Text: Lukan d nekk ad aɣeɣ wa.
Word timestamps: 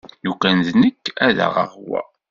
Lukan 0.25 0.57
d 0.65 0.67
nekk 0.83 1.03
ad 1.27 1.37
aɣeɣ 1.45 1.71
wa. 1.87 2.01